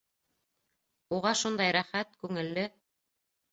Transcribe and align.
Уға 1.17 1.35
шундай 1.43 1.77
рәхәт, 1.79 2.19
күңелле. 2.25 2.67